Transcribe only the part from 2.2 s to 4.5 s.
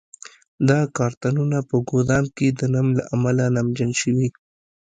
کې د نم له امله نمجن شوي.